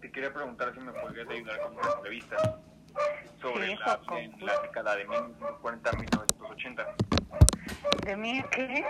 te 0.00 0.10
quería 0.10 0.32
preguntar 0.32 0.72
si 0.74 0.80
me 0.80 0.92
podrías 0.92 1.28
ayudar 1.28 1.60
con 1.60 1.76
una 1.76 1.88
entrevista 1.96 2.36
sobre 3.40 3.76
la, 3.76 4.00
en 4.18 4.46
la 4.46 4.60
década 4.60 4.96
de 4.96 5.04
1940 5.06 5.90
a 5.90 5.92
1980. 5.92 6.94
¿De 8.04 8.16
mí 8.16 8.42
qué? 8.50 8.84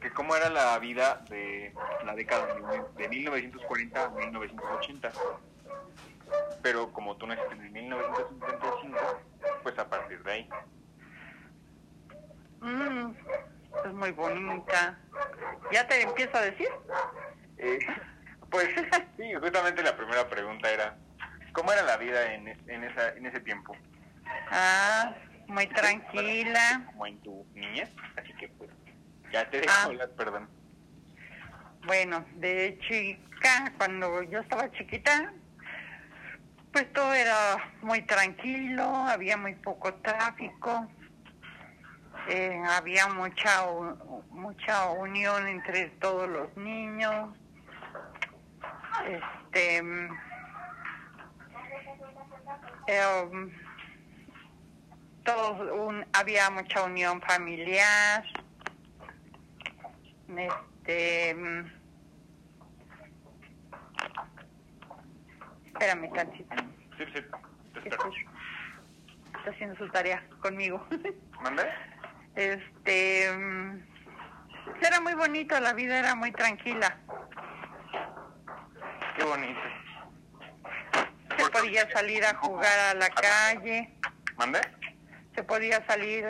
Que 0.00 0.10
cómo 0.12 0.36
era 0.36 0.48
la 0.48 0.78
vida 0.78 1.24
de 1.28 1.74
la 2.04 2.14
década 2.14 2.54
de, 2.54 3.02
de 3.02 3.08
1940 3.08 4.04
a 4.04 4.08
1980. 4.10 5.12
Pero 6.62 6.92
como 6.92 7.16
tú 7.16 7.26
naciste 7.26 7.54
en 7.54 7.72
1955, 7.72 8.98
pues 9.62 9.78
a 9.78 9.88
partir 9.88 10.22
de 10.22 10.32
ahí. 10.32 10.48
Mm, 12.60 13.10
es 13.84 13.92
muy 13.92 14.12
bonita. 14.12 14.98
¿Ya 15.72 15.86
te 15.86 16.02
empiezo 16.02 16.36
a 16.36 16.40
decir? 16.40 16.68
Eh, 17.58 17.78
pues 18.56 18.68
sí, 19.18 19.34
justamente 19.40 19.82
la 19.82 19.96
primera 19.96 20.26
pregunta 20.28 20.70
era, 20.70 20.96
¿cómo 21.52 21.72
era 21.72 21.82
la 21.82 21.96
vida 21.98 22.32
en, 22.32 22.48
en, 22.48 22.84
esa, 22.84 23.10
en 23.10 23.26
ese 23.26 23.40
tiempo? 23.40 23.76
Ah, 24.50 25.14
muy 25.46 25.66
tranquila. 25.66 26.82
Como 26.86 27.06
en 27.06 27.18
tu 27.20 27.46
niñez, 27.54 27.90
así 28.16 28.32
que 28.34 28.48
pues 28.48 28.70
ya 29.30 29.48
te 29.50 29.60
dejo 29.60 29.72
Ah. 29.76 29.84
hablar, 29.84 30.10
perdón. 30.16 30.48
Bueno, 31.86 32.24
de 32.36 32.78
chica, 32.88 33.72
cuando 33.76 34.22
yo 34.22 34.40
estaba 34.40 34.70
chiquita, 34.72 35.32
pues 36.72 36.90
todo 36.92 37.12
era 37.14 37.72
muy 37.82 38.02
tranquilo, 38.02 38.84
había 38.84 39.36
muy 39.36 39.54
poco 39.54 39.94
tráfico, 39.96 40.88
eh, 42.28 42.60
había 42.70 43.06
mucha 43.08 43.66
mucha 44.30 44.90
unión 44.90 45.46
entre 45.46 45.86
todos 46.00 46.28
los 46.28 46.56
niños, 46.56 47.36
este, 49.04 49.78
eh, 52.88 53.02
um, 53.24 53.50
todos 55.24 55.70
un- 55.72 56.06
había 56.12 56.50
mucha 56.50 56.84
unión 56.84 57.20
familiar, 57.22 58.24
este, 60.36 61.34
mm, 61.34 61.66
espérame 65.66 66.12
tantito. 66.12 66.56
Sí, 66.96 67.04
sí, 67.14 67.20
te 67.74 67.80
que 67.82 67.88
espero. 67.88 68.10
Está 69.38 69.50
haciendo 69.50 69.76
su 69.76 69.88
tarea 69.90 70.22
conmigo. 70.40 70.84
¿Mandé? 71.42 71.64
Este, 72.34 73.24
era 73.26 75.00
muy 75.02 75.14
bonito, 75.14 75.58
la 75.60 75.72
vida 75.72 75.98
era 75.98 76.14
muy 76.14 76.32
tranquila. 76.32 76.98
Bonito. 79.28 79.60
Se 81.36 81.50
podía 81.50 81.90
salir 81.90 82.24
a 82.24 82.34
jugar 82.36 82.78
a 82.90 82.94
la 82.94 83.08
calle, 83.08 83.92
¿Mandé? 84.36 84.60
se 85.34 85.42
podía 85.42 85.84
salir 85.86 86.24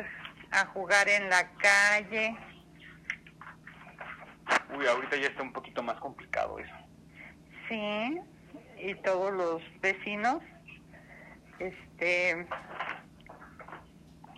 a 0.50 0.66
jugar 0.66 1.08
en 1.08 1.28
la 1.28 1.48
calle. 1.58 2.36
Uy, 4.76 4.86
ahorita 4.86 5.16
ya 5.16 5.28
está 5.28 5.42
un 5.42 5.52
poquito 5.52 5.82
más 5.82 5.98
complicado 6.00 6.58
eso. 6.58 6.74
Sí, 7.68 8.18
y 8.78 8.94
todos 9.02 9.32
los 9.32 9.62
vecinos, 9.80 10.42
este, 11.58 12.46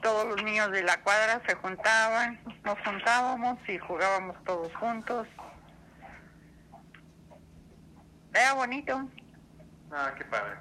todos 0.02 0.26
los 0.26 0.42
niños 0.42 0.70
de 0.72 0.82
la 0.82 1.00
cuadra 1.02 1.40
se 1.46 1.54
juntaban, 1.54 2.40
nos 2.64 2.78
juntábamos 2.84 3.58
y 3.68 3.78
jugábamos 3.78 4.42
todos 4.44 4.74
juntos. 4.76 5.28
Era 8.34 8.54
bonito. 8.54 9.08
Ah, 9.92 10.12
qué 10.16 10.24
padre. 10.26 10.56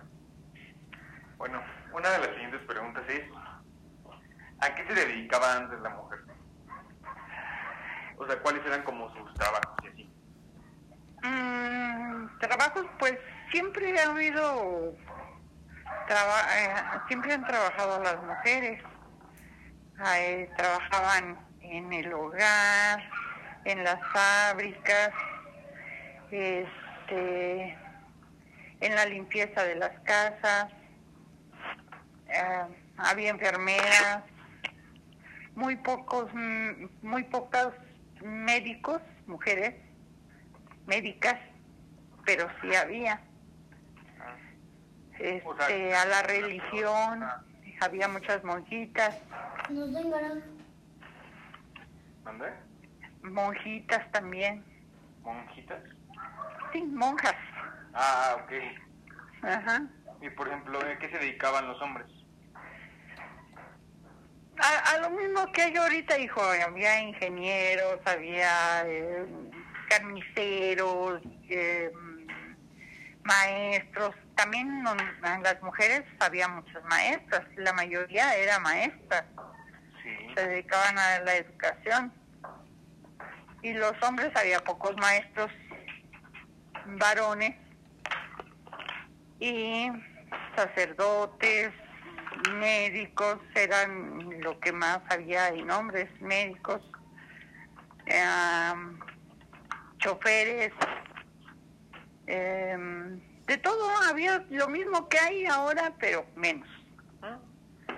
Bueno, 1.38 1.62
una 1.94 2.09
de 2.09 2.20
las 2.20 2.30
siguientes 2.30 2.62
preguntas 2.62 3.04
es, 3.08 3.24
¿a 4.62 4.74
qué 4.75 4.88
se 4.88 4.94
dedicaba 4.94 5.56
antes 5.58 5.80
la 5.81 5.90
mujer? 5.90 6.19
O 8.18 8.25
sea, 8.25 8.40
¿cuáles 8.41 8.66
eran 8.66 8.84
como 8.84 9.14
sus 9.14 9.34
trabajos 9.36 9.75
y 9.84 9.88
así? 9.88 10.09
Mm, 11.24 12.40
trabajos, 12.40 12.86
pues 12.97 13.18
siempre 13.52 14.00
ha 14.00 14.09
habido, 14.09 14.96
traba- 16.08 16.58
eh, 16.58 16.74
siempre 17.08 17.34
han 17.34 17.46
trabajado 17.46 18.02
las 18.03 18.24
mujeres. 18.24 18.84
Trabajaban 20.58 21.38
en 21.62 21.91
el 21.94 22.14
hogar, 22.14 23.03
en 23.66 23.84
las 23.84 24.00
fábricas, 24.14 25.09
este, 27.07 27.78
en 28.81 28.95
la 28.95 29.06
limpieza 29.06 29.63
de 29.63 29.75
las 29.75 30.00
casas. 30.01 30.72
eh, 32.29 32.66
había 32.97 33.29
enfermeras, 33.29 34.23
muy 35.56 35.75
pocos, 35.78 36.29
mm, 36.34 36.88
muy 37.01 37.23
pocos 37.23 37.73
médicos, 38.22 39.01
mujeres 39.28 39.75
médicas, 40.88 41.40
pero 42.25 42.47
sí 42.62 42.75
había. 42.75 43.22
Este, 45.19 45.96
a 45.96 46.06
la 46.06 46.23
religión, 46.23 47.23
había 47.79 48.07
muchas 48.07 48.44
monjitas. 48.44 49.17
¿Mandé? 52.23 52.51
monjitas 53.23 54.09
también, 54.12 54.63
¿Monjitas? 55.23 55.97
Sí, 56.78 56.84
monjas. 56.86 57.36
Ah, 57.94 58.38
ok. 58.44 58.52
Ajá. 59.44 59.82
Y 60.22 60.30
por 60.32 60.48
ejemplo, 60.48 60.80
¿a 60.80 60.98
qué 60.98 61.10
se 61.10 61.18
dedicaban 61.18 61.68
los 61.68 61.82
hombres? 61.82 62.08
A, 64.60 64.92
a 64.96 64.98
lo 65.00 65.12
mismo 65.12 65.52
que 65.52 65.62
hay 65.62 65.76
ahorita, 65.76 66.18
hijo, 66.18 66.42
había 66.42 67.00
ingenieros, 67.02 68.00
había 68.06 68.84
eh, 68.88 69.26
carniceros, 69.90 71.22
eh, 71.50 71.92
maestros, 73.24 74.16
también 74.36 74.82
no- 74.84 74.96
las 75.44 75.62
mujeres 75.62 76.04
había 76.20 76.48
muchas 76.48 76.84
maestras, 76.86 77.44
la 77.58 77.74
mayoría 77.74 78.36
era 78.36 78.59
maestras. 78.59 79.26
Sí. 80.04 80.09
se 80.36 80.48
dedicaban 80.48 80.98
a 80.98 81.20
la 81.20 81.36
educación. 81.36 82.14
Y 83.62 83.74
los 83.74 83.92
hombres 84.04 84.32
había 84.36 84.59
pocos 84.64 84.96
maestros 84.98 85.52
varones 86.88 87.56
y 89.40 89.92
sacerdotes, 90.56 91.72
médicos, 92.53 93.40
eran 93.56 94.42
lo 94.42 94.59
que 94.59 94.72
más 94.72 95.00
había 95.09 95.50
en 95.50 95.70
hombres, 95.72 96.09
médicos, 96.22 96.81
em, 98.06 99.00
choferes, 100.00 100.72
em, 102.28 103.20
de 103.46 103.58
todo 103.58 103.90
había 104.09 104.46
lo 104.50 104.68
mismo 104.68 105.08
que 105.09 105.20
hay 105.20 105.46
ahora, 105.46 105.94
pero 106.00 106.26
menos, 106.36 106.68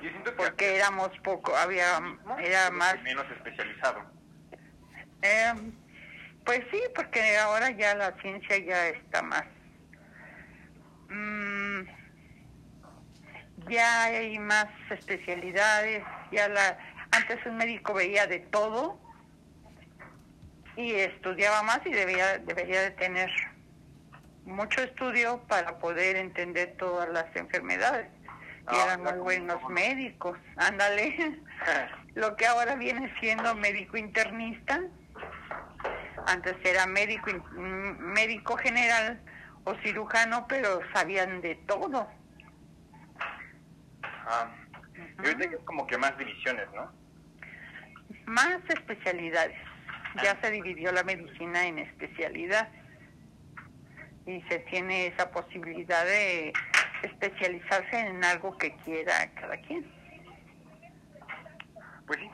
Yo 0.02 0.10
siento 0.10 0.32
que 0.32 0.38
porque 0.38 0.76
éramos 0.78 1.10
poco, 1.26 1.54
había, 1.58 2.00
era 2.40 2.72
más 2.72 3.02
menos 3.02 3.26
especializado. 3.32 4.00
Eh, 5.22 5.54
pues 6.50 6.62
sí, 6.72 6.82
porque 6.96 7.38
ahora 7.38 7.70
ya 7.70 7.94
la 7.94 8.12
ciencia 8.24 8.58
ya 8.58 8.88
está 8.88 9.22
más. 9.22 9.44
mm, 11.08 11.82
ya 13.70 14.06
hay 14.06 14.40
más 14.40 14.66
especialidades, 14.90 16.04
ya 16.32 16.48
la 16.50 16.76
antes 17.12 17.46
un 17.46 17.56
médico 17.58 17.94
veía 17.94 18.26
de 18.26 18.40
todo 18.40 19.00
y 20.76 20.94
estudiaba 20.96 21.62
más 21.62 21.82
y 21.86 21.92
debía 21.92 22.40
debería 22.40 22.81
de 22.81 22.92
tener 22.92 23.30
mucho 24.46 24.81
estudio 24.81 25.44
para 25.48 25.78
poder 25.78 26.16
entender 26.16 26.75
todas 26.80 27.10
las 27.10 27.28
enfermedades. 27.36 28.07
Y 28.72 28.75
Ah, 28.75 28.86
eran 28.86 29.04
muy 29.04 29.19
buenos 29.19 29.62
no. 29.62 29.69
médicos, 29.69 30.36
ándale. 30.56 31.40
lo 32.16 32.36
que 32.36 32.48
ahora 32.48 32.74
viene 32.74 33.13
siendo 33.19 33.54
médico 33.54 33.98
internista. 33.98 34.81
Antes 36.27 36.56
era 36.63 36.86
médico 36.86 37.31
médico 37.56 38.57
general 38.57 39.21
o 39.63 39.75
cirujano, 39.83 40.45
pero 40.48 40.81
sabían 40.94 41.42
de 41.42 41.56
todo. 41.68 42.07
Ah. 44.04 44.51
Y 45.24 45.27
ahorita 45.27 45.50
hay 45.50 45.66
como 45.66 45.88
que 45.88 45.98
más 45.98 46.18
divisiones, 46.18 46.68
¿no? 46.74 46.92
Más 48.25 48.60
especialidades. 48.69 49.57
Ya 50.24 50.39
se 50.42 50.51
dividió 50.51 50.92
la 50.92 51.04
medicina 51.04 51.66
en 51.66 51.80
especialidades. 51.80 52.72
Y 54.25 54.42
se 54.44 54.60
tiene 54.60 55.07
esa 55.07 55.31
posibilidad 55.31 56.06
de 56.06 56.54
especializarse 57.04 58.00
en 58.00 58.24
algo 58.24 58.57
que 58.57 58.75
quiera 58.77 59.31
cada 59.36 59.57
quien. 59.62 59.86
Pues 62.06 62.19
sí. 62.19 62.30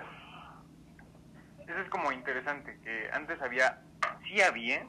Es 1.85 1.91
como 1.91 2.11
interesante, 2.11 2.79
que 2.83 3.09
antes 3.13 3.39
había, 3.43 3.79
sí 4.23 4.41
había, 4.41 4.87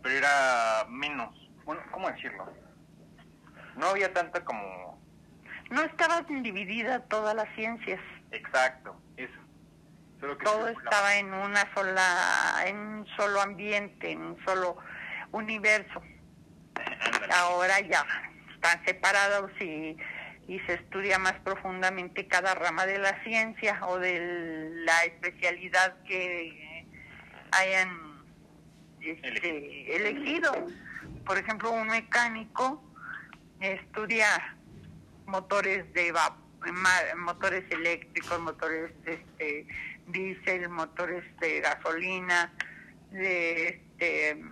pero 0.00 0.14
era 0.16 0.86
menos, 0.88 1.34
bueno, 1.64 1.82
¿cómo 1.90 2.08
decirlo? 2.08 2.46
No 3.76 3.88
había 3.88 4.12
tanta 4.12 4.44
como... 4.44 5.02
No 5.70 5.82
estaban 5.82 6.24
divididas 6.44 7.02
todas 7.08 7.34
las 7.34 7.52
ciencias. 7.56 8.00
Exacto, 8.30 8.96
eso. 9.16 9.34
Solo 10.20 10.38
que 10.38 10.44
Todo 10.44 10.68
estaba 10.68 11.16
en 11.16 11.34
una 11.34 11.74
sola, 11.74 12.62
en 12.64 12.76
un 12.76 13.06
solo 13.16 13.40
ambiente, 13.40 14.12
en 14.12 14.22
un 14.22 14.44
solo 14.44 14.76
universo. 15.32 16.00
Ahora 17.34 17.80
ya 17.80 18.06
están 18.54 18.84
separados 18.84 19.50
y, 19.60 19.96
y 20.48 20.60
se 20.60 20.74
estudia 20.74 21.18
más 21.18 21.34
profundamente 21.40 22.28
cada 22.28 22.54
rama 22.54 22.86
de 22.86 22.98
la 22.98 23.22
ciencia 23.24 23.80
o 23.86 23.98
de 23.98 24.70
la 24.84 25.04
especialidad 25.04 25.96
que 26.04 26.86
hayan 27.50 28.22
este, 29.00 29.96
elegido. 29.96 30.52
Por 31.24 31.38
ejemplo, 31.38 31.72
un 31.72 31.88
mecánico 31.88 32.82
estudia 33.60 34.56
motores 35.26 35.92
de 35.92 36.12
motores 37.16 37.64
eléctricos, 37.70 38.40
motores 38.40 38.92
este, 39.04 39.66
diésel, 40.06 40.68
motores 40.68 41.24
de 41.40 41.60
gasolina, 41.60 42.52
de 43.10 43.68
este, 43.68 44.42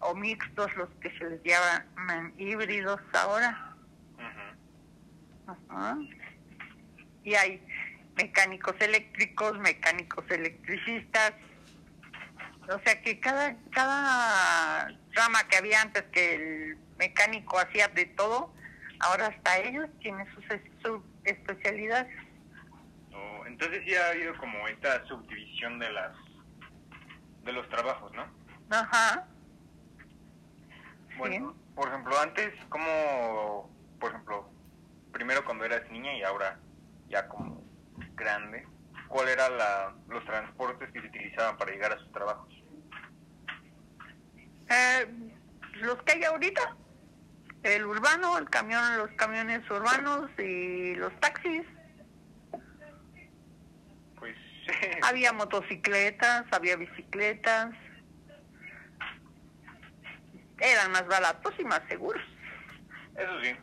o 0.00 0.14
mixtos, 0.14 0.74
los 0.76 0.88
que 1.00 1.10
se 1.18 1.24
les 1.28 1.42
llaman 1.42 2.32
híbridos 2.38 3.00
ahora. 3.12 3.65
Y 7.24 7.34
hay 7.34 7.62
mecánicos 8.16 8.74
eléctricos, 8.80 9.58
mecánicos 9.58 10.24
electricistas. 10.30 11.32
O 12.68 12.80
sea 12.84 13.00
que 13.02 13.20
cada, 13.20 13.56
cada 13.70 14.88
rama 15.12 15.48
que 15.48 15.56
había 15.56 15.82
antes 15.82 16.02
que 16.12 16.34
el 16.34 16.78
mecánico 16.98 17.58
hacía 17.58 17.88
de 17.88 18.06
todo, 18.06 18.52
ahora 19.00 19.28
hasta 19.28 19.58
ellos 19.58 19.88
tienen 20.00 20.26
sus 20.82 21.00
especialidades. 21.24 22.12
Oh, 23.12 23.46
entonces 23.46 23.84
ya 23.86 24.06
ha 24.06 24.10
habido 24.10 24.36
como 24.38 24.66
esta 24.68 25.06
subdivisión 25.06 25.78
de 25.78 25.92
las 25.92 26.12
de 27.44 27.52
los 27.52 27.68
trabajos, 27.68 28.12
¿no? 28.12 28.26
Ajá. 28.70 29.28
Bueno, 31.16 31.54
por 31.74 31.88
ejemplo, 31.88 32.18
antes, 32.20 32.52
como, 32.68 33.70
por 34.00 34.10
ejemplo, 34.10 34.50
primero 35.16 35.44
cuando 35.44 35.64
eras 35.64 35.90
niña 35.90 36.14
y 36.14 36.22
ahora 36.22 36.58
ya 37.08 37.26
como 37.28 37.64
grande, 38.14 38.66
¿cuál 39.08 39.28
eran 39.28 39.52
los 40.08 40.24
transportes 40.26 40.92
que 40.92 41.00
se 41.00 41.06
utilizaban 41.06 41.56
para 41.56 41.70
llegar 41.70 41.92
a 41.92 41.98
sus 41.98 42.12
trabajos? 42.12 42.52
Eh, 44.68 45.06
los 45.74 46.02
que 46.02 46.12
hay 46.12 46.24
ahorita, 46.24 46.76
el 47.62 47.86
urbano, 47.86 48.36
el 48.36 48.50
camión, 48.50 48.98
los 48.98 49.10
camiones 49.12 49.68
urbanos 49.70 50.30
y 50.38 50.94
los 50.96 51.18
taxis. 51.20 51.62
Pues 54.18 54.36
había 55.02 55.32
motocicletas, 55.32 56.44
había 56.52 56.76
bicicletas 56.76 57.74
eran 60.60 60.90
más 60.92 61.06
baratos 61.06 61.54
y 61.58 61.64
más 61.64 61.82
seguros. 61.88 62.22
Eso 63.16 63.42
sí. 63.42 63.56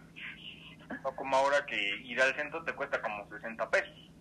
No 1.04 1.16
como 1.16 1.36
ahora 1.36 1.66
que 1.66 1.98
ir 2.02 2.22
al 2.22 2.36
centro 2.36 2.64
te 2.64 2.74
cuesta 2.74 3.02
como 3.02 3.28
60 3.30 3.70
pesos. 3.70 4.12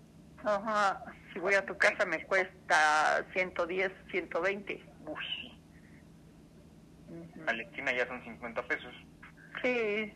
Ajá. 0.44 1.04
Si 1.32 1.38
voy 1.38 1.54
a 1.54 1.64
tu 1.64 1.76
casa 1.76 2.04
me 2.04 2.24
cuesta 2.24 3.24
110, 3.32 3.92
120. 4.10 4.84
Uy. 5.06 5.52
A 7.46 7.52
la 7.52 7.62
esquina 7.62 7.92
ya 7.92 8.06
son 8.06 8.22
50 8.22 8.62
pesos. 8.66 8.94
Sí. 9.62 10.12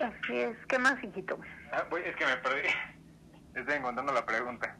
Así 0.00 0.36
es. 0.36 0.56
¿Qué 0.66 0.78
más, 0.78 1.02
hijito? 1.04 1.38
Ah, 1.72 1.84
es 2.04 2.16
que 2.16 2.26
me 2.26 2.36
perdí. 2.38 2.68
Estoy 3.54 3.74
encontrando 3.76 4.12
la 4.12 4.24
pregunta. 4.24 4.76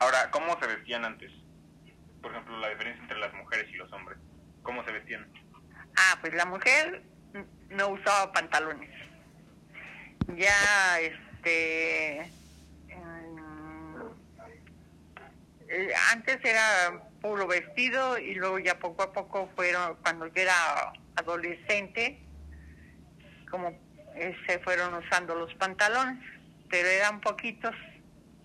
Ahora, 0.00 0.30
¿cómo 0.30 0.58
se 0.60 0.66
vestían 0.66 1.04
antes? 1.04 1.30
Por 2.20 2.32
ejemplo, 2.32 2.58
la 2.58 2.70
diferencia 2.70 3.02
entre 3.02 3.18
las 3.18 3.32
mujeres 3.34 3.70
y 3.70 3.76
los 3.76 3.92
hombres. 3.92 4.18
¿Cómo 4.64 4.84
se 4.84 4.90
vestían? 4.90 5.28
Ah, 5.96 6.18
pues 6.20 6.34
la 6.34 6.46
mujer 6.46 7.02
no 7.70 7.90
usaba 7.90 8.32
pantalones. 8.32 8.90
Ya, 10.36 10.98
este... 11.00 12.32
Mm, 12.88 13.96
eh, 15.68 15.92
antes 16.12 16.38
era 16.42 17.02
puro 17.20 17.46
vestido 17.46 18.18
y 18.18 18.34
luego 18.34 18.58
ya 18.58 18.78
poco 18.78 19.02
a 19.02 19.12
poco 19.12 19.50
fueron, 19.54 19.96
cuando 20.02 20.26
yo 20.26 20.42
era 20.42 20.92
adolescente, 21.16 22.18
como 23.50 23.68
eh, 24.14 24.34
se 24.46 24.58
fueron 24.60 24.94
usando 24.94 25.34
los 25.34 25.54
pantalones, 25.54 26.18
pero 26.70 26.88
eran 26.88 27.20
poquitos, 27.20 27.74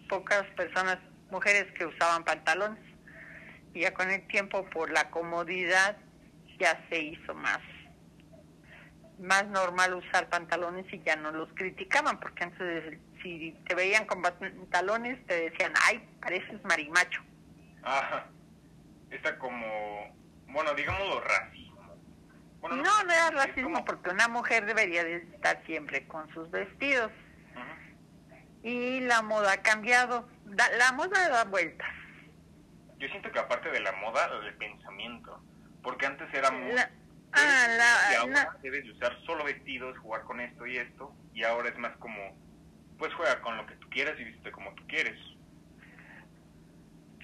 pocas 0.10 0.46
personas 0.58 1.00
mujeres 1.32 1.72
que 1.78 1.86
usaban 1.86 2.24
pantalones. 2.26 2.84
Y 3.74 3.82
ya 3.82 3.94
con 3.94 4.10
el 4.10 4.26
tiempo, 4.28 4.66
por 4.70 4.92
la 4.92 5.10
comodidad, 5.12 5.98
ya 6.60 6.86
se 6.90 7.00
hizo 7.00 7.34
más 7.34 7.60
más 9.20 9.46
normal 9.48 9.96
usar 9.96 10.30
pantalones 10.30 10.86
y 10.94 11.02
ya 11.04 11.18
no 11.18 11.32
los 11.32 11.50
criticaban, 11.54 12.22
porque 12.22 12.46
antes 12.46 13.00
si 13.22 13.52
te 13.68 13.76
veían 13.76 14.06
con 14.06 14.22
pantalones 14.22 15.26
te 15.28 15.50
decían, 15.50 15.74
ay, 15.88 16.00
pareces 16.22 16.64
marimacho. 16.64 17.22
Ajá, 17.84 18.28
está 19.10 19.38
como, 19.38 20.16
bueno, 20.48 20.74
digámoslo 20.74 21.20
racismo. 21.20 21.98
no, 22.62 22.78
no, 22.78 23.12
era 23.12 23.32
racismo 23.32 23.84
porque 23.84 24.10
una 24.10 24.30
mujer 24.30 24.66
debería 24.66 25.04
de 25.04 25.18
estar 25.18 25.62
siempre 25.66 26.08
con 26.08 26.34
sus 26.34 26.50
vestidos. 26.50 27.12
Y 28.64 29.02
la 29.02 29.22
moda 29.22 29.54
ha 29.54 29.62
cambiado 29.62 30.28
la 30.78 30.92
moda 30.94 31.30
da 31.30 31.44
vueltas. 31.46 31.88
Yo 32.98 33.08
siento 33.08 33.32
que 33.32 33.40
aparte 33.40 33.70
de 33.70 33.80
la 33.80 33.92
moda, 33.94 34.30
el 34.46 34.54
pensamiento. 34.56 35.42
Porque 35.90 36.06
antes 36.06 36.32
era 36.32 36.52
muy... 36.52 36.72
ah, 37.34 37.68
la, 37.68 38.12
y 38.12 38.16
ahora 38.18 38.56
debes 38.62 38.84
de 38.84 38.92
usar 38.92 39.12
solo 39.26 39.44
vestidos, 39.44 39.98
jugar 39.98 40.22
con 40.22 40.40
esto 40.40 40.68
y 40.68 40.78
esto. 40.78 41.16
Y 41.34 41.44
ahora 41.44 41.70
es 41.70 41.78
más 41.80 41.98
como, 41.98 42.38
pues 43.00 43.12
juega 43.16 43.42
con 43.42 43.58
lo 43.58 43.66
que 43.66 43.74
tú 43.78 43.90
quieras 43.90 44.14
y 44.20 44.24
viste 44.24 44.52
como 44.52 44.72
tú 44.76 44.86
quieres. 44.86 45.20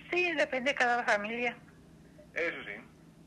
Sí, 0.09 0.31
depende 0.33 0.71
de 0.71 0.75
cada 0.75 1.03
familia. 1.03 1.56
Eso 2.34 2.57
sí. 2.65 2.81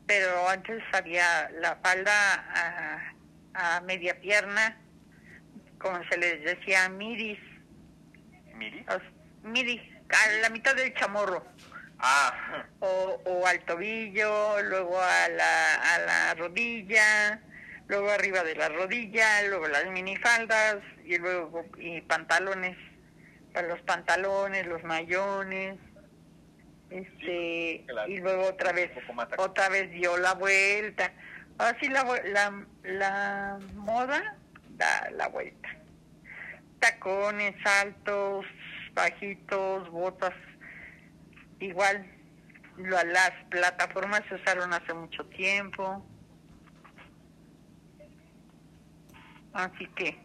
Pero 0.07 0.49
antes 0.49 0.83
había 0.91 1.49
la 1.51 1.77
falda 1.77 3.13
a, 3.53 3.77
a 3.77 3.81
media 3.81 4.19
pierna, 4.19 4.77
como 5.77 6.03
se 6.09 6.17
les 6.17 6.43
decía, 6.43 6.89
miris. 6.89 7.39
¿Miris? 8.55 8.85
midi, 9.43 9.79
a 10.09 10.41
la 10.41 10.49
mitad 10.49 10.75
del 10.75 10.93
chamorro. 10.95 11.45
Ah. 11.99 12.65
O, 12.79 13.21
o 13.25 13.45
al 13.45 13.59
tobillo, 13.65 14.61
luego 14.63 15.01
a 15.01 15.27
la, 15.29 15.75
a 15.75 15.99
la 15.99 16.33
rodilla, 16.35 17.41
luego 17.87 18.09
arriba 18.09 18.43
de 18.43 18.55
la 18.55 18.69
rodilla, 18.69 19.43
luego 19.49 19.67
las 19.67 19.85
minifaldas 19.87 20.77
y 21.03 21.17
luego 21.17 21.65
y 21.77 21.99
pantalones, 22.01 22.77
para 23.53 23.67
los 23.67 23.81
pantalones, 23.81 24.65
los 24.67 24.83
mayones. 24.83 25.77
Este, 26.89 27.85
y 28.07 28.17
luego 28.17 28.47
otra 28.47 28.71
vez, 28.71 28.91
otra 29.37 29.69
vez 29.69 29.91
dio 29.91 30.17
la 30.17 30.33
vuelta. 30.33 31.11
Así 31.57 31.89
la, 31.89 32.03
la, 32.25 32.65
la 32.83 33.59
moda 33.75 34.37
da 34.69 35.09
la 35.11 35.27
vuelta. 35.27 35.69
Tacones 36.79 37.53
altos, 37.65 38.45
bajitos, 38.93 39.89
botas, 39.89 40.33
igual 41.59 42.05
las 42.77 43.31
plataformas 43.49 44.21
se 44.29 44.35
usaron 44.35 44.73
hace 44.73 44.93
mucho 44.93 45.25
tiempo. 45.27 46.05
Así 49.53 49.87
que 49.95 50.19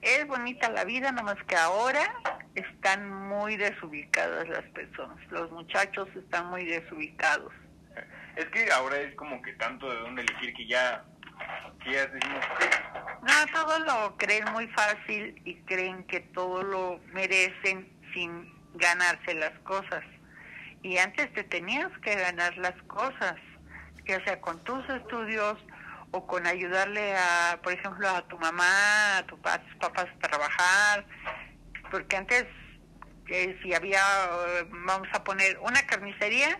es 0.00 0.26
bonita 0.26 0.70
la 0.70 0.84
vida, 0.84 1.10
nada 1.10 1.34
más 1.34 1.44
que 1.46 1.56
ahora 1.56 2.14
están 2.54 3.28
muy 3.28 3.56
desubicadas 3.56 4.48
las 4.48 4.64
personas. 4.70 5.18
Los 5.30 5.50
muchachos 5.50 6.08
están 6.14 6.46
muy 6.46 6.64
desubicados. 6.64 7.52
Es 8.36 8.46
que 8.46 8.70
ahora 8.70 8.98
es 8.98 9.14
como 9.16 9.42
que 9.42 9.52
tanto 9.54 9.90
de 9.90 9.98
dónde 9.98 10.22
elegir 10.22 10.54
que 10.54 10.66
ya 10.66 11.04
no, 13.22 13.52
todos 13.52 13.80
lo 13.80 14.16
creen 14.16 14.44
muy 14.52 14.66
fácil 14.68 15.40
y 15.44 15.54
creen 15.62 16.04
que 16.04 16.20
todo 16.20 16.62
lo 16.62 17.00
merecen 17.12 17.88
sin 18.12 18.57
ganarse 18.74 19.34
las 19.34 19.58
cosas. 19.60 20.04
Y 20.82 20.98
antes 20.98 21.32
te 21.32 21.44
tenías 21.44 21.90
que 21.98 22.14
ganar 22.14 22.56
las 22.58 22.80
cosas, 22.82 23.36
ya 24.06 24.22
sea 24.24 24.40
con 24.40 24.62
tus 24.64 24.88
estudios 24.88 25.58
o 26.12 26.26
con 26.26 26.46
ayudarle 26.46 27.16
a, 27.16 27.58
por 27.62 27.72
ejemplo, 27.72 28.08
a 28.08 28.26
tu 28.28 28.38
mamá, 28.38 29.18
a, 29.18 29.26
tu, 29.26 29.36
tus 29.36 29.76
papás 29.80 30.06
a 30.06 30.28
trabajar, 30.28 31.04
porque 31.90 32.16
antes 32.16 32.46
que 33.26 33.58
si 33.62 33.74
había, 33.74 34.00
eh, 34.00 34.66
vamos 34.70 35.08
a 35.12 35.22
poner, 35.22 35.58
una 35.60 35.86
carnicería 35.86 36.58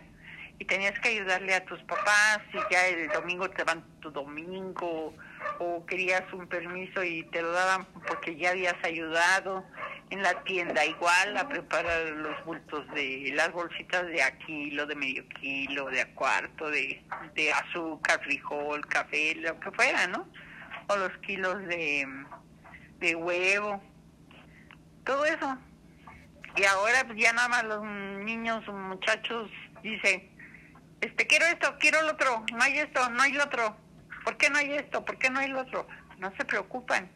y 0.59 0.65
tenías 0.65 0.97
que 0.99 1.09
ayudarle 1.09 1.55
a 1.55 1.65
tus 1.65 1.81
papás 1.83 2.39
y 2.53 2.73
ya 2.73 2.87
el 2.87 3.09
domingo 3.09 3.49
te 3.49 3.63
van 3.63 3.83
tu 4.01 4.11
domingo 4.11 5.15
o 5.57 5.85
querías 5.85 6.21
un 6.33 6.47
permiso 6.47 7.03
y 7.03 7.23
te 7.23 7.41
lo 7.41 7.51
daban 7.51 7.85
porque 8.07 8.35
ya 8.35 8.51
habías 8.51 8.75
ayudado 8.83 9.65
en 10.11 10.23
la 10.23 10.43
tienda 10.43 10.85
igual 10.85 11.37
a 11.37 11.47
preparar 11.47 12.07
los 12.09 12.43
bultos 12.45 12.87
de 12.93 13.31
las 13.35 13.51
bolsitas 13.51 14.07
de 14.07 14.23
a 14.23 14.37
kilo, 14.39 14.85
de 14.87 14.95
medio 14.95 15.27
kilo, 15.39 15.85
de 15.85 16.01
a 16.01 16.15
cuarto, 16.15 16.69
de, 16.69 17.03
de 17.35 17.51
azúcar, 17.53 18.19
frijol, 18.23 18.85
café, 18.87 19.35
lo 19.35 19.59
que 19.59 19.71
fuera, 19.71 20.07
¿no? 20.07 20.27
O 20.87 20.95
los 20.95 21.15
kilos 21.19 21.59
de, 21.67 22.07
de 22.99 23.15
huevo, 23.15 23.81
todo 25.03 25.25
eso. 25.25 25.57
Y 26.55 26.63
ahora 26.63 27.03
pues 27.05 27.19
ya 27.19 27.31
nada 27.33 27.47
más 27.47 27.63
los 27.65 27.83
niños 27.83 28.67
muchachos 28.67 29.51
dicen, 29.83 30.27
este 31.01 31.27
quiero 31.27 31.45
esto, 31.45 31.75
quiero 31.79 31.99
el 31.99 32.09
otro, 32.09 32.43
no 32.51 32.63
hay 32.63 32.79
esto, 32.79 33.07
no 33.11 33.21
hay 33.21 33.31
el 33.33 33.41
otro, 33.41 33.77
¿por 34.23 34.37
qué 34.37 34.49
no 34.49 34.57
hay 34.57 34.73
esto? 34.73 35.05
¿Por 35.05 35.19
qué 35.19 35.29
no 35.29 35.39
hay 35.39 35.51
el 35.51 35.55
otro? 35.55 35.87
No 36.17 36.33
se 36.35 36.45
preocupan 36.45 37.09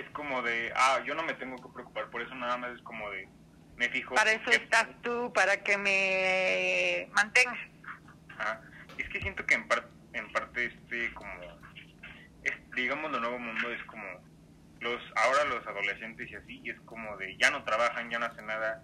es 0.00 0.10
como 0.10 0.42
de, 0.42 0.72
ah, 0.76 1.00
yo 1.04 1.14
no 1.14 1.22
me 1.22 1.34
tengo 1.34 1.56
que 1.56 1.68
preocupar 1.72 2.08
por 2.10 2.22
eso, 2.22 2.34
nada 2.34 2.56
más 2.56 2.72
es 2.72 2.82
como 2.82 3.10
de, 3.10 3.28
me 3.76 3.88
fijo. 3.88 4.14
Para 4.14 4.32
eso 4.32 4.50
estás 4.50 4.88
tú, 5.02 5.32
para 5.32 5.62
que 5.62 5.76
me 5.76 7.08
mantengas. 7.12 7.58
Ah, 8.38 8.60
es 8.96 9.08
que 9.08 9.20
siento 9.20 9.44
que 9.46 9.54
en, 9.54 9.66
parte 9.66 9.88
en 10.12 10.32
parte 10.32 10.66
este, 10.66 11.12
como, 11.14 11.32
es, 12.42 12.52
digamos, 12.74 13.10
lo 13.10 13.20
nuevo 13.20 13.38
mundo 13.38 13.70
es 13.70 13.82
como, 13.84 14.04
los 14.80 15.02
ahora 15.16 15.44
los 15.44 15.66
adolescentes 15.66 16.30
y 16.30 16.34
así, 16.34 16.62
es 16.64 16.80
como 16.82 17.16
de, 17.16 17.36
ya 17.36 17.50
no 17.50 17.64
trabajan, 17.64 18.10
ya 18.10 18.18
no 18.18 18.26
hacen 18.26 18.46
nada, 18.46 18.82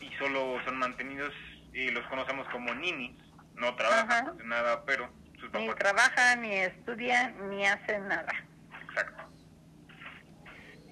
y 0.00 0.10
solo 0.18 0.62
son 0.64 0.78
mantenidos, 0.78 1.32
y 1.72 1.90
los 1.90 2.06
conocemos 2.06 2.48
como 2.48 2.74
ninis, 2.74 3.16
no 3.54 3.74
trabajan, 3.76 4.26
no 4.26 4.32
hacen 4.32 4.48
nada, 4.48 4.84
pero 4.84 5.12
sus 5.38 5.50
papás... 5.50 5.62
Ni 5.62 5.74
trabajan, 5.74 6.42
ni 6.42 6.52
estudian, 6.52 7.50
ni 7.50 7.66
hacen 7.66 8.08
nada. 8.08 8.32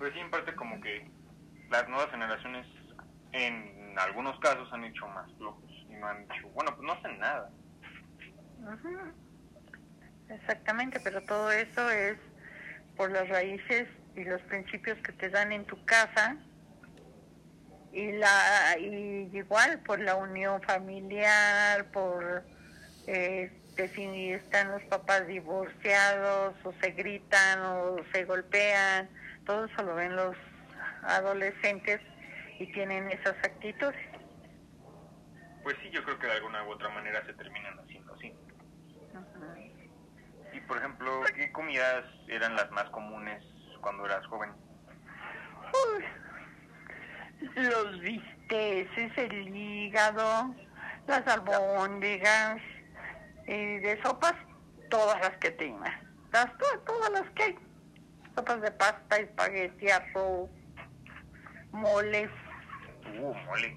Pues 0.00 0.14
sí, 0.14 0.19
en 0.19 0.30
parte 0.30 0.54
como 0.54 0.80
que 0.80 1.11
las 1.69 1.87
nuevas 1.87 2.11
generaciones 2.11 2.66
en 3.33 3.95
algunos 3.99 4.40
casos 4.40 4.66
han 4.73 4.85
hecho 4.85 5.07
más 5.09 5.30
flojos 5.37 5.71
y 5.90 5.92
no 5.92 6.07
han 6.07 6.23
dicho, 6.23 6.49
bueno, 6.54 6.75
pues 6.75 6.87
no 6.87 6.92
hacen 6.95 7.19
nada. 7.19 7.50
Exactamente, 10.30 11.00
pero 11.00 11.23
todo 11.25 11.52
eso 11.52 11.90
es 11.90 12.16
por 12.97 13.11
las 13.11 13.28
raíces 13.28 13.88
y 14.16 14.25
los 14.25 14.40
principios 14.45 14.97
que 15.02 15.12
te 15.12 15.28
dan 15.28 15.52
en 15.52 15.66
tu 15.66 15.85
casa 15.85 16.35
y 17.92 18.12
la 18.12 18.78
y 18.78 19.28
igual 19.35 19.80
por 19.80 20.00
la 20.00 20.16
unión 20.16 20.62
familiar, 20.62 21.90
por 21.90 22.42
eh, 23.07 23.52
si 23.95 24.33
están 24.33 24.71
los 24.71 24.83
papás 24.85 25.26
divorciados 25.26 26.54
o 26.64 26.73
se 26.80 26.92
gritan 26.92 27.61
o 27.61 27.97
se 28.14 28.25
golpean 28.25 29.11
todo 29.47 29.64
eso 29.64 29.82
lo 29.82 29.94
ven 29.94 30.16
los 30.16 30.37
adolescentes 31.02 32.00
y 32.59 32.70
tienen 32.73 33.11
esas 33.11 33.37
actitudes. 33.44 33.97
Pues 35.62 35.76
sí, 35.82 35.90
yo 35.90 36.02
creo 36.04 36.18
que 36.18 36.26
de 36.26 36.32
alguna 36.35 36.64
u 36.64 36.70
otra 36.70 36.88
manera 36.90 37.25
se 37.26 37.32
terminan 37.35 37.78
haciendo 37.78 38.14
así. 38.14 38.35
Y 40.52 40.61
por 40.62 40.78
ejemplo, 40.78 41.23
¿qué 41.35 41.52
comidas 41.52 42.04
eran 42.28 42.56
las 42.56 42.70
más 42.70 42.85
comunes 42.90 43.44
cuando 43.80 44.06
eras 44.06 44.26
joven? 44.26 44.52
los 47.56 48.00
bisteces, 48.00 49.16
el 49.16 49.56
hígado, 49.56 50.54
las 51.06 51.26
albóndigas, 51.26 52.61
y 53.47 53.78
de 53.78 54.00
sopas, 54.02 54.35
todas 54.90 55.18
las 55.20 55.37
que 55.38 55.50
tengas. 55.52 56.02
Las, 56.32 56.47
todas 56.85 57.11
las 57.11 57.28
que 57.30 57.42
hay 57.42 57.59
sopas 58.34 58.60
de 58.60 58.70
pasta, 58.72 59.16
espagueti, 59.16 59.90
arroz, 59.90 60.50
moles. 61.72 62.30
Uh, 63.18 63.34
mole. 63.34 63.76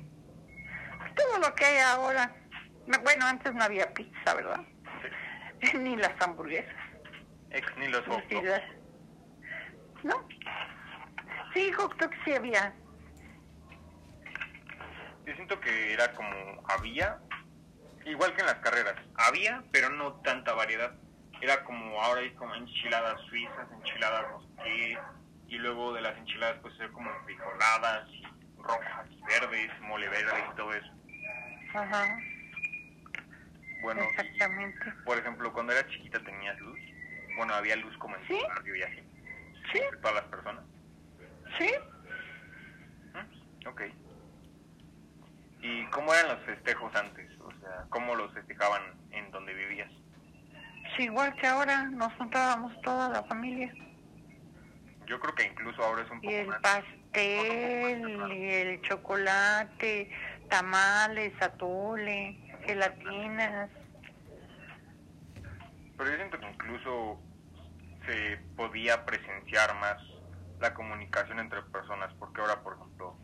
Todo 1.16 1.40
lo 1.40 1.54
que 1.56 1.66
hay 1.66 1.78
ahora. 1.80 2.36
Bueno, 3.04 3.26
antes 3.26 3.54
no 3.54 3.64
había 3.64 3.94
pizza, 3.94 4.34
¿verdad? 4.34 4.62
ni 5.80 5.96
las 5.96 6.20
hamburguesas. 6.22 6.74
ni 7.78 7.88
los 7.88 8.06
hot 8.08 8.24
¿No? 10.04 10.28
Sí, 11.54 11.72
hot 11.72 11.98
dogs 11.98 12.18
sí 12.26 12.34
había. 12.34 12.74
Yo 15.26 15.34
siento 15.36 15.60
que 15.62 15.94
era 15.94 16.12
como 16.14 16.36
había, 16.68 17.20
igual 18.06 18.34
que 18.36 18.42
en 18.42 18.48
las 18.48 18.56
carreras, 18.56 18.96
había, 19.16 19.64
pero 19.72 19.90
no 19.90 20.16
tanta 20.16 20.54
variedad 20.54 20.94
era 21.44 21.62
como 21.66 22.02
ahora 22.02 22.22
hay 22.22 22.32
como 22.36 22.56
enchiladas 22.56 23.20
suizas, 23.30 23.68
enchiladas 23.74 24.26
no 24.32 24.44
y 24.66 25.58
luego 25.58 25.94
de 25.94 26.02
las 26.02 26.18
enchiladas 26.18 26.58
pues 26.62 26.74
ser 26.78 26.90
como 26.92 27.12
frijoladas 27.26 28.08
y 28.10 28.24
rojas 28.58 29.08
y 29.10 29.22
verdes, 29.24 29.70
mole 29.82 30.08
verde 30.08 30.46
y 30.52 30.56
todo 30.56 30.74
eso. 30.74 30.92
Ajá. 31.76 32.18
Bueno, 33.82 34.02
Exactamente. 34.04 34.92
por 35.04 35.18
ejemplo, 35.18 35.52
cuando 35.52 35.74
era 35.74 35.86
chiquita 35.90 36.20
tenías 36.24 36.58
luz. 36.60 36.80
Bueno, 37.36 37.54
había 37.54 37.76
luz 37.76 37.96
como 37.98 38.16
en 38.16 38.28
¿Sí? 38.28 38.40
tu 38.40 38.48
barrio 38.48 38.76
y 38.78 38.84
así. 38.84 39.04
Sí. 39.74 39.80
todas 40.02 40.16
las 40.16 40.26
personas. 40.26 40.64
Sí. 41.60 41.70
¿Mm? 43.14 43.68
Ok. 43.68 43.82
¿Y 45.62 45.86
cómo 45.88 46.14
eran 46.14 46.38
los 46.38 46.46
festejos 46.46 46.96
antes? 46.96 47.30
O 47.42 47.52
sea, 47.60 47.86
¿cómo 47.90 48.16
los 48.16 48.34
festejaban? 48.34 49.03
Igual 51.00 51.36
que 51.36 51.48
ahora, 51.48 51.84
nos 51.84 52.14
juntábamos 52.14 52.80
toda 52.82 53.10
la 53.10 53.24
familia. 53.24 53.74
Yo 55.06 55.20
creo 55.20 55.36
que 55.36 55.46
incluso 55.46 55.84
ahora 55.84 56.04
es 56.04 56.12
un 56.12 56.22
poco 56.22 56.32
Y 56.32 56.36
el 56.36 56.48
pastel, 56.48 58.32
y 58.32 58.50
el 58.50 58.82
chocolate, 58.82 60.10
tamales, 60.50 61.34
atole, 61.42 62.38
gelatinas. 62.66 63.70
Pero 65.98 66.10
yo 66.10 66.16
siento 66.16 66.40
que 66.40 66.50
incluso 66.50 67.20
se 68.06 68.38
podía 68.56 69.06
presenciar 69.06 69.76
más 69.76 69.98
la 70.60 70.74
comunicación 70.74 71.40
entre 71.40 71.62
personas, 71.64 72.14
porque 72.20 72.42
ahora, 72.42 72.62
por 72.64 72.76
ejemplo, 72.76 73.18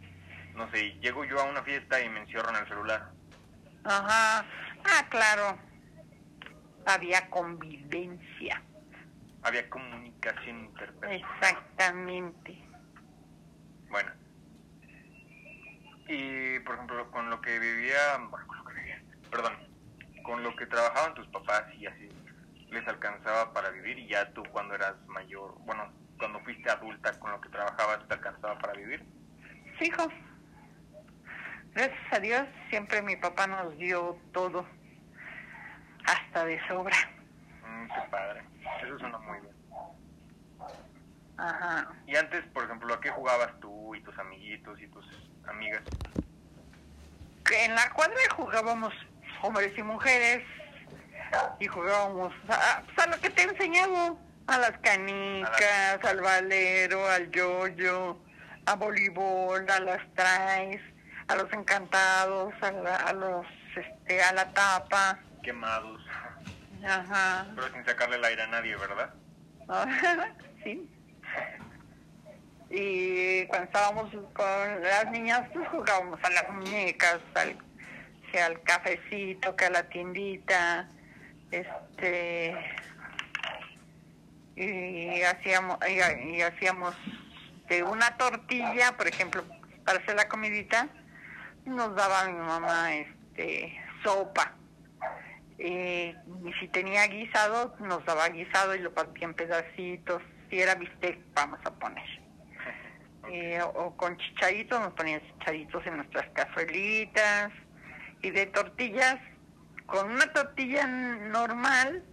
no 0.55 0.69
sé, 0.71 0.91
llego 1.01 1.23
yo 1.25 1.39
a 1.39 1.45
una 1.45 1.63
fiesta 1.63 2.01
y 2.01 2.09
me 2.09 2.21
encierro 2.21 2.49
en 2.49 2.57
el 2.57 2.67
celular. 2.67 3.09
Ajá, 3.85 4.45
ah, 4.85 5.05
claro 5.09 5.68
había 6.86 7.29
convivencia. 7.29 8.62
Había 9.43 9.69
comunicación 9.69 10.65
interpersonal. 10.65 11.15
Exactamente. 11.15 12.62
Bueno. 13.89 14.12
Y, 16.07 16.59
por 16.59 16.75
ejemplo, 16.75 17.12
con 17.12 17.29
lo 17.29 17.39
que 17.41 17.59
vivía, 17.59 18.17
bueno, 18.29 18.48
con 18.48 18.57
lo 18.57 18.65
que 18.65 18.74
vivía, 18.74 19.01
perdón, 19.29 19.53
con 20.24 20.43
lo 20.43 20.55
que 20.55 20.65
trabajaban 20.65 21.13
tus 21.13 21.27
papás 21.27 21.63
y 21.75 21.86
así, 21.86 22.09
les 22.69 22.88
alcanzaba 22.88 23.53
para 23.53 23.69
vivir 23.69 24.00
y 24.00 24.07
ya 24.07 24.31
tú 24.33 24.43
cuando 24.51 24.75
eras 24.75 24.95
mayor, 25.07 25.55
bueno, 25.59 25.91
cuando 26.17 26.39
fuiste 26.41 26.69
adulta 26.69 27.17
con 27.19 27.31
lo 27.31 27.41
que 27.41 27.50
trabajabas, 27.50 28.07
¿te 28.07 28.13
alcanzaba 28.15 28.57
para 28.59 28.74
vivir? 28.74 29.03
Sí, 29.79 29.86
hijo. 29.86 30.07
Gracias 31.74 32.13
a 32.13 32.19
Dios, 32.19 32.48
siempre 32.69 33.01
mi 33.01 33.15
papá 33.15 33.48
nos 33.48 33.77
dio 33.77 34.17
todo 34.33 34.65
hasta 36.10 36.46
de 36.46 36.60
sobra. 36.68 36.96
Mm, 37.63 37.88
qué 37.88 38.10
padre. 38.10 38.44
Eso 38.84 39.00
suena 39.00 39.18
muy 39.20 39.39
bien. 39.39 39.54
Ajá. 41.38 41.88
Y 42.08 42.16
antes, 42.16 42.44
por 42.54 42.63
ejemplo, 42.63 42.94
¿a 42.94 43.00
qué 43.00 43.10
jugabas 43.10 43.51
tú 43.60 43.96
y 43.96 44.01
tus 44.01 44.18
amiguitos 44.18 44.80
y 44.82 44.88
tus 44.88 45.06
amigas? 45.48 45.82
En 47.51 47.75
la 47.75 47.89
cuadra 47.92 48.18
jugábamos 48.36 48.94
hombres 49.42 49.74
y 49.78 49.84
mujeres 49.84 50.44
y 51.60 51.68
jugábamos 51.68 52.34
a, 52.50 52.82
pues, 52.84 53.08
a 53.08 53.10
lo 53.10 53.22
que 53.22 53.30
te 53.30 53.42
he 53.42 53.46
enseñado, 53.46 54.20
a 54.48 54.58
las 54.58 54.78
canicas, 54.80 56.04
al 56.04 56.22
valero, 56.22 57.08
al 57.08 57.32
yoyo, 57.32 58.18
a 58.66 58.75
voleibol, 58.75 59.70
a 59.70 59.80
las 59.80 60.13
traes, 60.13 60.82
a 61.28 61.36
los 61.36 61.51
encantados, 61.54 62.54
a, 62.62 62.68
a 63.08 63.13
los 63.13 63.46
este, 63.75 64.22
a 64.22 64.34
la 64.34 64.51
tapa 64.51 65.20
quemados. 65.41 66.01
Ajá. 66.86 67.48
Pero 67.55 67.74
sin 67.74 67.86
sacarle 67.86 68.15
el 68.17 68.24
aire 68.25 68.43
a 68.43 68.48
nadie, 68.48 68.75
¿verdad? 68.75 69.13
sí. 70.63 70.89
Y 72.69 73.46
cuando 73.48 73.65
estábamos 73.65 74.12
con 74.34 74.81
las 74.84 75.12
niñas, 75.12 75.48
pues 75.53 75.67
jugábamos 75.69 76.19
a 76.24 76.29
las 76.29 76.50
muñecas, 76.51 77.19
al, 77.36 77.58
que 78.31 78.41
al 78.41 78.62
cafecito, 78.62 79.55
que 79.55 79.65
a 79.65 79.69
la 79.72 79.84
tiendita, 79.89 80.88
este 81.51 82.55
y 84.55 85.22
hacíamos 85.22 85.77
y, 85.89 86.41
hacíamos 86.41 86.93
de 87.69 87.81
una 87.84 88.17
tortilla, 88.17 88.96
por 88.98 89.08
ejemplo, 89.08 89.43
para 89.86 90.00
hacer 90.00 90.15
la 90.15 90.27
comidita, 90.27 90.89
nos 91.65 91.96
daba 91.96 92.25
mi 92.25 92.38
mamá 92.38 92.93
este 92.93 93.79
sopa. 94.03 94.59
Eh, 95.60 96.16
y 96.46 96.54
si 96.54 96.70
tenía 96.70 97.06
guisado, 97.08 97.75
nos 97.80 98.06
daba 98.06 98.30
guisado 98.30 98.75
y 98.75 98.80
lo 98.80 98.94
partía 98.94 99.25
en 99.25 99.34
pedacitos. 99.34 100.22
Si 100.50 100.60
era 100.60 100.75
bistec, 100.75 101.20
vamos 101.34 101.60
a 101.66 101.72
poner. 101.72 102.06
Eh, 103.32 103.62
o, 103.62 103.96
con 103.96 104.18
chicharitos, 104.18 104.80
nos 104.80 104.94
ponían 104.94 105.22
chicharitos 105.22 105.86
en 105.86 105.98
nuestras 105.98 106.28
cazuelitas. 106.30 107.51
Y 108.24 108.32
de 108.32 108.48
tortillas, 108.48 109.18
con 109.86 110.10
una 110.10 110.34
tortilla 110.34 110.88
normal 110.88 112.04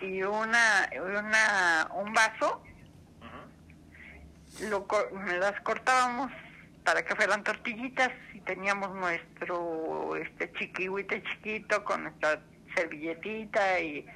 y 0.00 0.22
una, 0.22 0.88
una 0.96 1.90
un 1.92 2.14
vaso, 2.14 2.62
lo, 4.70 4.86
las 5.38 5.60
cortábamos 5.60 6.32
para 6.84 7.04
que 7.04 7.14
fueran 7.14 7.44
tortillitas 7.44 8.10
y 8.32 8.40
teníamos 8.40 8.94
nuestro 8.94 10.16
este 10.16 10.50
chiquihuite 10.52 11.22
chiquito 11.22 11.84
con 11.84 12.04
nuestra 12.04 12.40
servilletita 12.78 13.80
y 13.80 14.06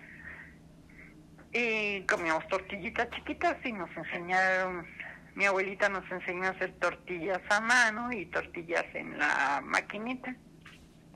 y 1.54 2.00
comíamos 2.06 2.48
tortillitas 2.48 3.10
chiquitas 3.10 3.56
y 3.64 3.72
nos 3.72 3.94
enseñaron 3.94 4.86
mi 5.34 5.44
abuelita 5.46 5.88
nos 5.88 6.10
enseñó 6.10 6.44
a 6.44 6.50
hacer 6.50 6.72
tortillas 6.78 7.40
a 7.50 7.60
mano 7.60 8.12
y 8.12 8.26
tortillas 8.26 8.84
en 8.94 9.18
la 9.18 9.62
maquinita. 9.64 10.34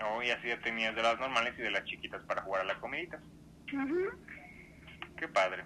Oh, 0.03 0.23
y 0.23 0.31
así 0.31 0.49
ya 0.49 0.59
tenías 0.61 0.95
de 0.95 1.03
las 1.03 1.19
normales 1.19 1.55
y 1.59 1.62
de 1.62 1.71
las 1.71 1.85
chiquitas 1.85 2.23
para 2.23 2.43
jugar 2.43 2.62
a 2.62 2.65
la 2.65 2.81
comidita. 2.81 3.19
Qué 5.19 5.29
padre. 5.29 5.65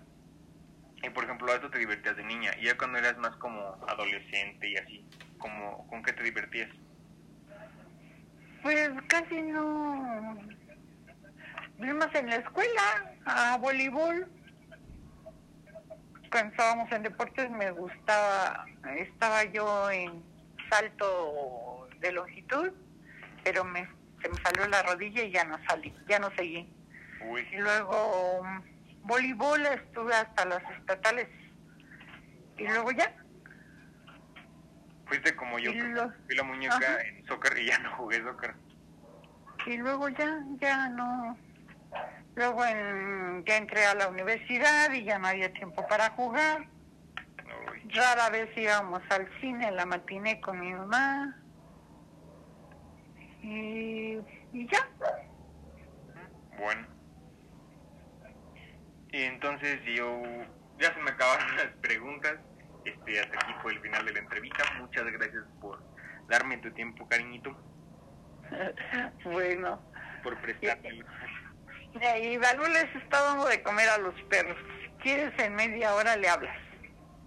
Y 1.03 1.11
por 1.11 1.25
ejemplo, 1.25 1.51
a 1.51 1.55
esto 1.55 1.71
te 1.71 1.79
divertías 1.79 2.17
de 2.17 2.25
niña. 2.25 2.51
Y 2.61 2.67
ya 2.67 2.77
cuando 2.77 2.99
eras 2.99 3.17
más 3.19 3.35
como 3.37 3.61
adolescente 3.89 4.69
y 4.69 4.77
así, 4.77 5.05
como, 5.39 5.87
¿con 5.89 6.03
qué 6.03 6.13
te 6.13 6.25
divertías? 6.25 6.71
Pues 8.63 8.91
casi 9.09 9.43
no. 9.43 10.37
Vimos 11.81 12.15
en 12.15 12.27
la 12.27 12.37
escuela 12.37 13.15
a 13.25 13.57
voleibol. 13.57 14.29
Cuando 16.31 16.51
estábamos 16.51 16.93
en 16.93 17.03
deportes 17.03 17.51
me 17.51 17.71
gustaba, 17.71 18.67
estaba 18.99 19.45
yo 19.45 19.91
en 19.91 20.23
salto 20.69 21.89
de 22.01 22.13
longitud, 22.13 22.71
pero 23.43 23.65
me, 23.65 23.89
se 24.23 24.29
me 24.29 24.37
salió 24.43 24.69
la 24.69 24.83
rodilla 24.83 25.25
y 25.25 25.31
ya 25.33 25.45
no 25.45 25.59
salí, 25.67 25.95
ya 26.07 26.19
no 26.19 26.31
seguí. 26.37 26.69
Y 27.51 27.57
luego 27.57 28.43
voleibol 29.03 29.65
estuve 29.65 30.15
hasta 30.15 30.45
las 30.45 30.63
estatales 30.79 31.29
y 32.59 32.65
luego 32.65 32.93
ya. 32.93 33.13
Fuiste 35.07 35.35
como 35.35 35.59
yo, 35.59 35.73
fui 35.73 36.37
la 36.37 36.43
muñeca 36.45 37.01
en 37.03 37.27
soccer 37.27 37.59
y 37.59 37.67
ya 37.67 37.79
no 37.79 37.97
jugué 37.97 38.23
soccer. 38.23 38.55
Y 39.67 39.79
luego 39.79 40.11
ya, 40.11 40.45
ya 40.61 40.89
no. 40.91 41.37
Luego 42.35 42.65
en, 42.65 43.45
ya 43.45 43.57
entré 43.57 43.85
a 43.87 43.95
la 43.95 44.09
universidad 44.09 44.93
y 44.93 45.05
ya 45.05 45.19
no 45.19 45.29
había 45.29 45.53
tiempo 45.53 45.87
para 45.89 46.11
jugar. 46.11 46.67
Rara 47.93 48.31
vez 48.31 48.57
íbamos 48.57 49.03
al 49.11 49.29
cine, 49.41 49.71
la 49.73 49.85
matiné 49.85 50.41
con 50.41 50.61
mi 50.61 50.73
mamá. 50.73 51.37
Y, 53.43 54.19
y 54.53 54.69
ya. 54.71 54.89
Bueno. 56.59 56.87
Y 59.13 59.23
entonces 59.23 59.81
yo, 59.97 60.23
ya 60.79 60.95
se 60.95 61.01
me 61.01 61.11
acabaron 61.11 61.57
las 61.57 61.69
preguntas. 61.81 62.37
Este, 62.85 63.21
hasta 63.21 63.37
aquí 63.37 63.55
fue 63.63 63.73
el 63.73 63.81
final 63.81 64.07
de 64.07 64.13
la 64.13 64.19
entrevista. 64.21 64.65
Muchas 64.79 65.05
gracias 65.05 65.45
por 65.61 65.83
darme 66.29 66.59
tu 66.59 66.71
tiempo, 66.73 67.09
cariñito. 67.09 67.57
bueno. 69.25 69.81
Por 70.23 70.41
prestármelo. 70.41 71.07
Y 71.95 72.37
Balú 72.37 72.65
les 72.67 72.95
está 72.97 73.21
dando 73.21 73.47
de 73.47 73.63
comer 73.63 73.89
a 73.89 73.99
los 73.99 74.15
perros. 74.23 74.57
Si 74.83 74.89
quieres, 75.03 75.37
en 75.39 75.55
media 75.55 75.95
hora 75.95 76.17
le 76.17 76.29
hablas. 76.29 76.57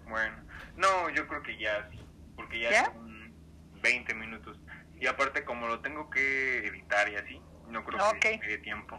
Bueno, 0.07 0.35
no, 0.75 1.09
yo 1.09 1.27
creo 1.27 1.43
que 1.43 1.57
ya 1.57 1.87
sí, 1.91 1.99
porque 2.35 2.59
ya, 2.59 2.85
son 2.85 3.33
20 3.81 4.13
minutos. 4.15 4.57
Y 4.99 5.07
aparte, 5.07 5.43
como 5.43 5.67
lo 5.67 5.81
tengo 5.81 6.09
que 6.09 6.67
editar 6.67 7.09
y 7.09 7.15
así, 7.15 7.41
no 7.67 7.83
creo 7.83 7.99
que 8.19 8.37
me 8.37 8.47
dé 8.47 8.57
tiempo. 8.59 8.97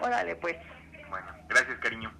Órale, 0.00 0.36
pues. 0.36 0.56
Bueno, 1.08 1.34
gracias, 1.48 1.78
cariño. 1.78 2.12